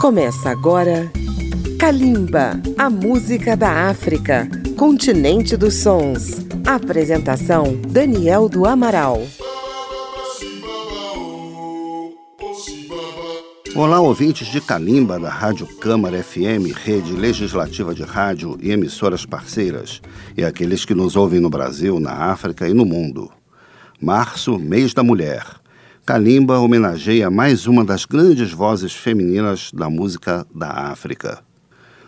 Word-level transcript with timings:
Começa 0.00 0.48
agora 0.48 1.12
Kalimba, 1.78 2.58
a 2.78 2.88
música 2.88 3.54
da 3.54 3.90
África, 3.90 4.48
continente 4.74 5.58
dos 5.58 5.74
sons. 5.74 6.38
Apresentação 6.66 7.76
Daniel 7.86 8.48
do 8.48 8.64
Amaral. 8.64 9.20
Olá, 13.76 14.00
ouvintes 14.00 14.46
de 14.46 14.62
Calimba 14.62 15.20
da 15.20 15.28
Rádio 15.28 15.66
Câmara 15.66 16.22
FM, 16.22 16.74
rede 16.74 17.12
legislativa 17.12 17.94
de 17.94 18.02
rádio 18.02 18.56
e 18.58 18.70
emissoras 18.70 19.26
parceiras, 19.26 20.00
e 20.34 20.42
aqueles 20.42 20.86
que 20.86 20.94
nos 20.94 21.14
ouvem 21.14 21.40
no 21.40 21.50
Brasil, 21.50 22.00
na 22.00 22.12
África 22.12 22.66
e 22.66 22.72
no 22.72 22.86
mundo. 22.86 23.30
Março, 24.00 24.58
mês 24.58 24.94
da 24.94 25.02
mulher. 25.02 25.59
Kalimba 26.10 26.58
homenageia 26.58 27.30
mais 27.30 27.68
uma 27.68 27.84
das 27.84 28.04
grandes 28.04 28.50
vozes 28.50 28.92
femininas 28.92 29.70
da 29.72 29.88
música 29.88 30.44
da 30.52 30.90
África. 30.90 31.38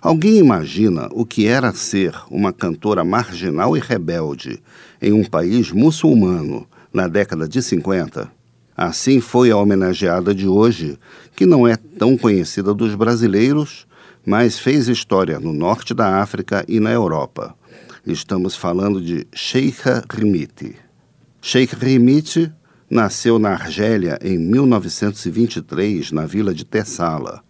Alguém 0.00 0.38
imagina 0.38 1.08
o 1.10 1.26
que 1.26 1.48
era 1.48 1.72
ser 1.72 2.14
uma 2.30 2.52
cantora 2.52 3.02
marginal 3.02 3.76
e 3.76 3.80
rebelde 3.80 4.62
em 5.02 5.12
um 5.12 5.24
país 5.24 5.72
muçulmano 5.72 6.64
na 6.92 7.08
década 7.08 7.48
de 7.48 7.60
50? 7.60 8.30
Assim 8.76 9.20
foi 9.20 9.50
a 9.50 9.56
homenageada 9.56 10.32
de 10.32 10.46
hoje, 10.46 10.96
que 11.34 11.44
não 11.44 11.66
é 11.66 11.74
tão 11.74 12.16
conhecida 12.16 12.72
dos 12.72 12.94
brasileiros, 12.94 13.84
mas 14.24 14.60
fez 14.60 14.86
história 14.86 15.40
no 15.40 15.52
norte 15.52 15.92
da 15.92 16.22
África 16.22 16.64
e 16.68 16.78
na 16.78 16.92
Europa. 16.92 17.52
Estamos 18.06 18.54
falando 18.54 19.00
de 19.00 19.26
Sheikha 19.34 20.04
Rimiti. 20.08 20.76
Sheikh 21.42 21.74
Rimiti 21.74 22.52
nasceu 22.90 23.38
na 23.38 23.50
Argélia 23.50 24.18
em 24.22 24.38
1923, 24.38 26.12
na 26.12 26.24
vila 26.24 26.54
de 26.54 26.64
Tessala. 26.64 27.42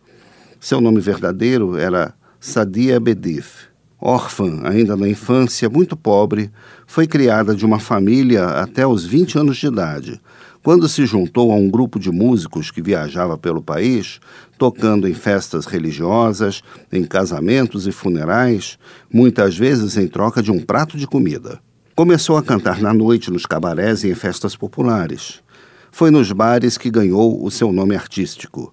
Seu 0.59 0.81
nome 0.81 1.01
verdadeiro 1.01 1.77
era 1.77 2.13
Sadia 2.41 2.99
Bedif. 2.99 3.69
Órfã 4.01 4.61
ainda 4.65 4.97
na 4.97 5.09
infância, 5.09 5.69
muito 5.69 5.97
pobre, 5.97 6.51
foi 6.87 7.07
criada 7.07 7.55
de 7.55 7.65
uma 7.65 7.81
família 7.81 8.47
até 8.47 8.87
os 8.87 9.05
20 9.05 9.39
anos 9.39 9.57
de 9.57 9.67
idade, 9.67 10.21
quando 10.63 10.89
se 10.89 11.07
juntou 11.07 11.53
a 11.53 11.55
um 11.55 11.69
grupo 11.69 11.99
de 11.99 12.11
músicos 12.11 12.71
que 12.71 12.83
viajava 12.83 13.37
pelo 13.37 13.63
país, 13.63 14.21
tocando 14.57 15.09
em 15.09 15.15
festas 15.15 15.67
religiosas, 15.67 16.63
em 16.93 17.05
casamentos 17.05 17.87
e 17.87 17.93
funerais, 17.93 18.79
muitas 19.13 19.57
vezes 19.57 19.97
em 19.97 20.07
troca 20.07 20.43
de 20.43 20.51
um 20.51 20.61
prato 20.61 20.97
de 20.97 21.07
comida. 21.07 21.61
Começou 21.99 22.37
a 22.37 22.45
cantar 22.45 22.81
na 22.81 22.95
noite 22.95 23.29
nos 23.29 23.45
cabarés 23.45 24.05
e 24.05 24.09
em 24.09 24.15
festas 24.15 24.55
populares. 24.55 25.43
Foi 25.91 26.13
nos 26.13 26.31
bares 26.31 26.79
que 26.79 26.93
ganhou 26.93 27.45
o 27.45 27.51
seu 27.51 27.73
nome 27.73 27.97
artístico. 27.97 28.73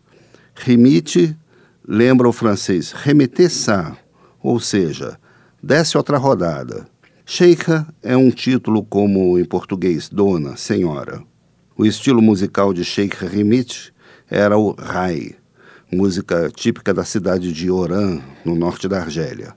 Rimite 0.54 1.36
lembra 1.88 2.30
o 2.30 2.32
francês 2.32 2.92
remeter 2.92 3.50
ça, 3.50 3.98
ou 4.44 4.60
seja, 4.60 5.18
desce 5.60 5.98
outra 5.98 6.20
rodada. 6.20 6.86
Sheikha 7.26 7.88
é 8.04 8.16
um 8.16 8.30
título 8.30 8.84
como 8.84 9.40
em 9.40 9.44
português 9.44 10.08
dona, 10.08 10.56
senhora. 10.56 11.24
O 11.76 11.84
estilo 11.84 12.22
musical 12.22 12.76
de 12.76 12.84
Sheikh 12.84 13.26
Rimit 13.26 13.92
era 14.30 14.56
o 14.56 14.76
rai, 14.78 15.36
música 15.92 16.52
típica 16.56 16.94
da 16.94 17.04
cidade 17.04 17.52
de 17.52 17.72
Oran, 17.72 18.22
no 18.46 18.54
norte 18.54 18.88
da 18.88 19.00
Argélia. 19.00 19.56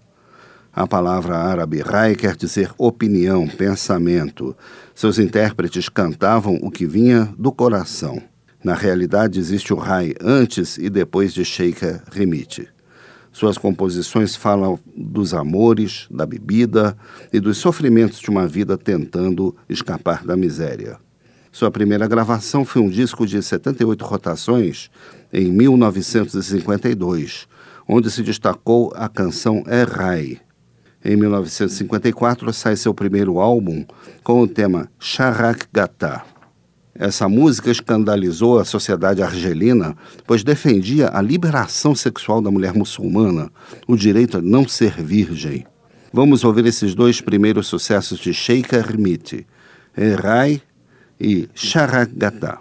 A 0.78 0.86
palavra 0.86 1.36
árabe 1.36 1.80
rai 1.80 2.14
quer 2.14 2.36
dizer 2.36 2.70
opinião, 2.78 3.48
pensamento. 3.48 4.56
Seus 4.94 5.18
intérpretes 5.18 5.88
cantavam 5.88 6.56
o 6.62 6.70
que 6.70 6.86
vinha 6.86 7.34
do 7.36 7.50
coração. 7.50 8.22
Na 8.62 8.76
realidade, 8.76 9.40
existe 9.40 9.74
o 9.74 9.76
rai 9.76 10.14
antes 10.20 10.78
e 10.78 10.88
depois 10.88 11.34
de 11.34 11.44
Sheikha 11.44 12.04
Rimiti. 12.12 12.68
Suas 13.32 13.58
composições 13.58 14.36
falam 14.36 14.78
dos 14.96 15.34
amores, 15.34 16.06
da 16.08 16.24
bebida 16.24 16.96
e 17.32 17.40
dos 17.40 17.58
sofrimentos 17.58 18.20
de 18.20 18.30
uma 18.30 18.46
vida 18.46 18.78
tentando 18.78 19.56
escapar 19.68 20.24
da 20.24 20.36
miséria. 20.36 20.96
Sua 21.50 21.72
primeira 21.72 22.06
gravação 22.06 22.64
foi 22.64 22.80
um 22.80 22.88
disco 22.88 23.26
de 23.26 23.42
78 23.42 24.04
rotações 24.04 24.92
em 25.32 25.50
1952, 25.50 27.48
onde 27.88 28.08
se 28.12 28.22
destacou 28.22 28.92
a 28.94 29.08
canção 29.08 29.64
É 29.66 29.82
Rai, 29.82 30.38
em 31.04 31.16
1954 31.16 32.52
sai 32.52 32.76
seu 32.76 32.92
primeiro 32.92 33.38
álbum 33.38 33.84
com 34.22 34.42
o 34.42 34.48
tema 34.48 34.90
Charak 34.98 35.66
Gata. 35.72 36.22
Essa 36.94 37.28
música 37.28 37.70
escandalizou 37.70 38.58
a 38.58 38.64
sociedade 38.64 39.22
argelina, 39.22 39.96
pois 40.26 40.42
defendia 40.42 41.10
a 41.12 41.22
liberação 41.22 41.94
sexual 41.94 42.42
da 42.42 42.50
mulher 42.50 42.74
muçulmana, 42.74 43.50
o 43.86 43.96
direito 43.96 44.38
a 44.38 44.42
não 44.42 44.66
ser 44.66 45.00
virgem. 45.00 45.64
Vamos 46.12 46.42
ouvir 46.42 46.66
esses 46.66 46.96
dois 46.96 47.20
primeiros 47.20 47.68
sucessos 47.68 48.18
de 48.18 48.34
Sheikh 48.34 48.74
Hermite, 48.74 49.46
Erai 49.96 50.60
e 51.20 51.48
Charak 51.54 52.12
Gata. 52.16 52.58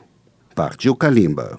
Partiu 0.54 0.96
Kalimba. 0.96 1.58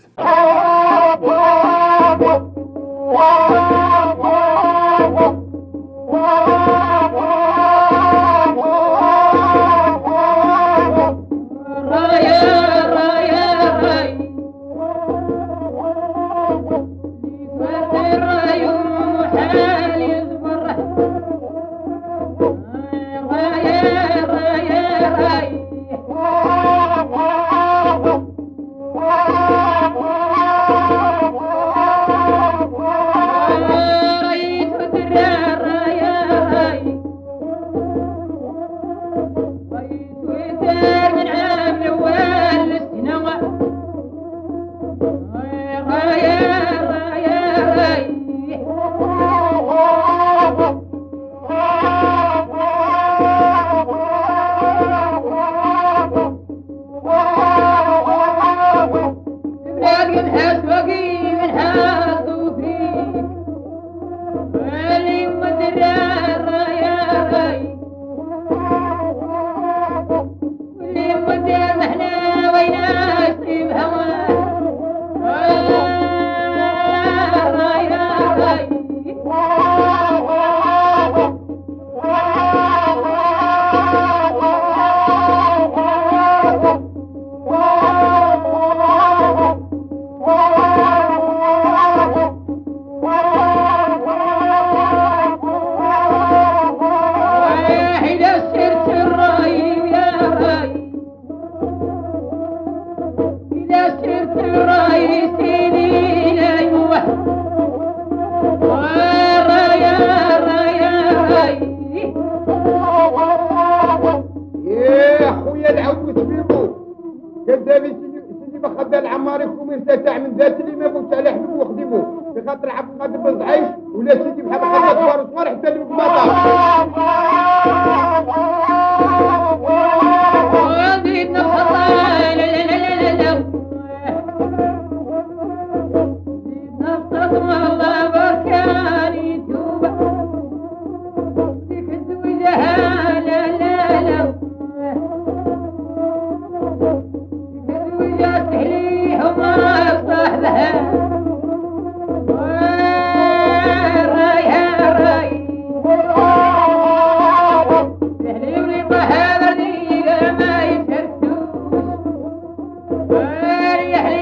الزبده 119.91 120.05
تاع 120.05 120.19
من 120.19 120.37
ذات 120.37 120.61
اللي 120.61 120.77
ما 120.77 120.87
قلت 120.87 121.13
الامام 121.13 121.37
وصالح 121.37 121.37
وخدموه. 121.61 122.33
بخاطر 122.37 122.71
عبد 122.71 122.95
القادر 122.95 123.17
بن 123.17 123.39
زعيش 123.39 123.65
ولا 123.95 124.15
سيدي 124.23 124.43
بحال 124.43 124.61
محمد 124.61 124.97
صغار 124.97 125.21
وصغار 125.23 125.49
حتى 125.49 125.69
اللي 125.69 125.85
ما 125.85 125.95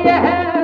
है 0.08 0.56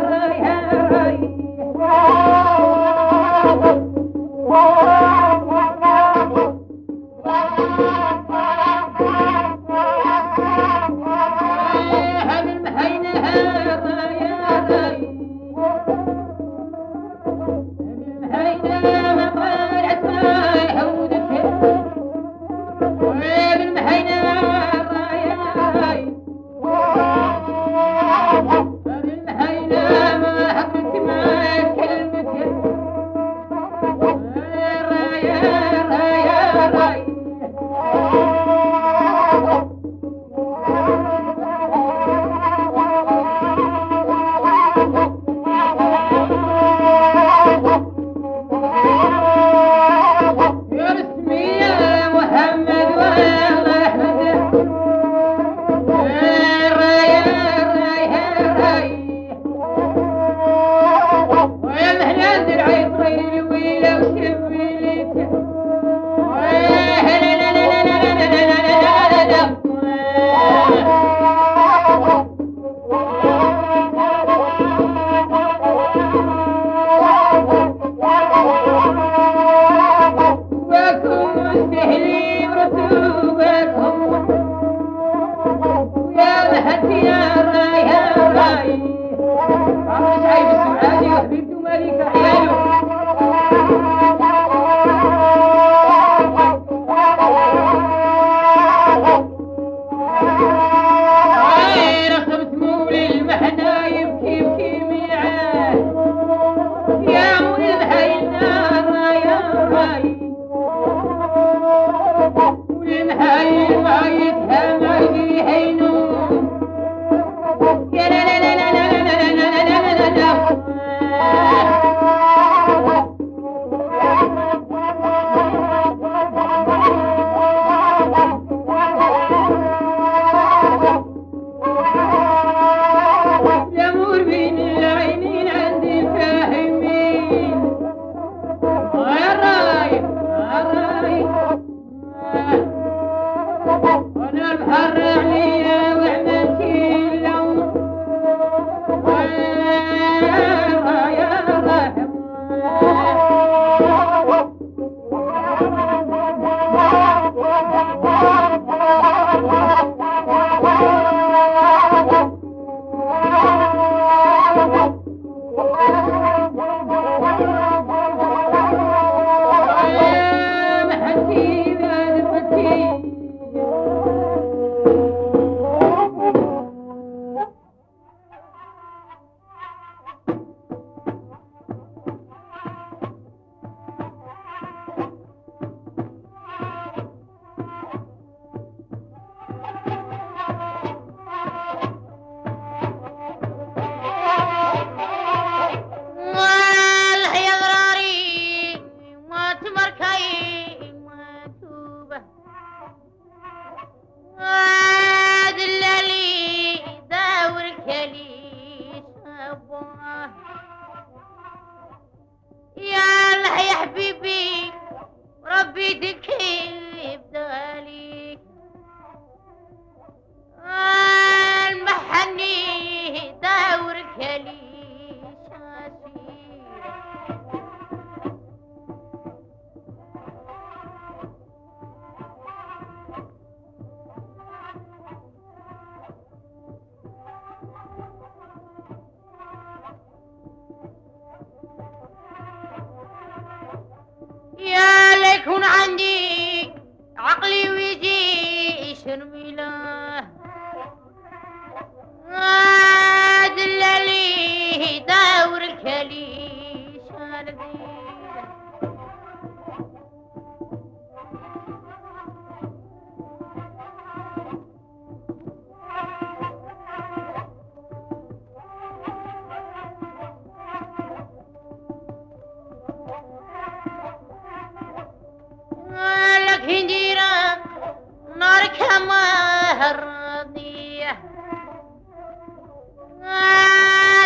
ما 278.99 279.93
رضيه 279.93 281.19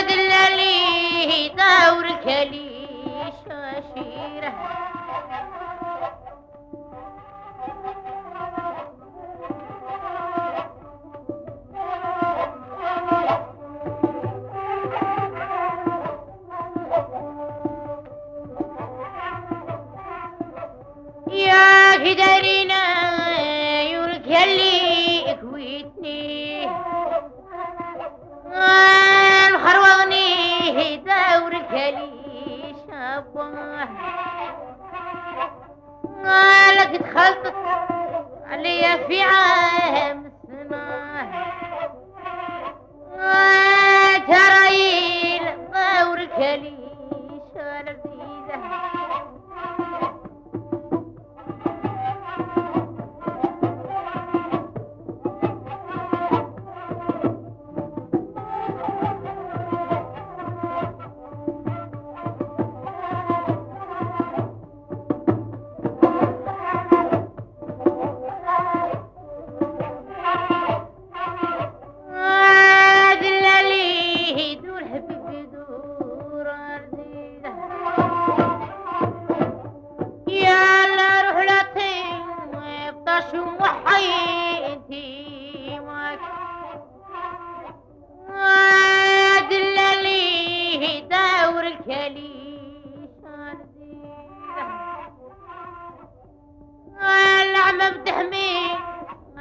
قلنا 0.09 0.57
لي 0.57 1.49
دورك 1.49 2.27
يا 21.31 21.93
قدرنا 21.93 22.96
في 39.09 39.23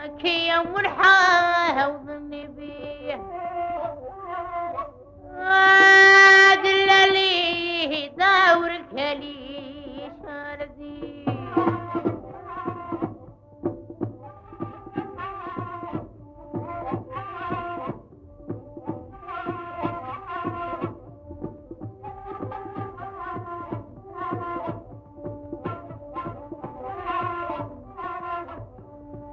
يا 0.05 0.59
ومرحاها 0.59 1.87
وظني 1.87 2.47
بيها. 2.47 3.19
عادل 5.39 6.87
لي 7.13 8.07
داور 8.17 8.71
الكليش 8.71 9.45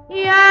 يا 0.09 0.42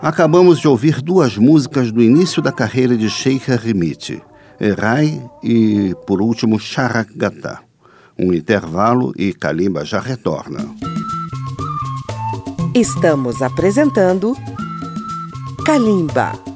Acabamos 0.00 0.60
de 0.60 0.68
ouvir 0.68 1.02
duas 1.02 1.36
músicas 1.36 1.92
do 1.92 2.00
início 2.00 2.40
da 2.40 2.52
carreira 2.52 2.96
de 2.96 3.10
Sheikha 3.10 3.56
Rimit: 3.56 4.22
Erai 4.58 5.22
e, 5.42 5.94
por 6.06 6.22
último, 6.22 6.58
Sharak 6.58 7.12
Gata. 7.16 7.60
Um 8.18 8.32
intervalo 8.32 9.12
e 9.16 9.32
Kalimba 9.32 9.84
já 9.84 10.00
retorna. 10.00 10.60
Estamos 12.74 13.42
apresentando 13.42 14.34
Kalimba. 15.66 16.47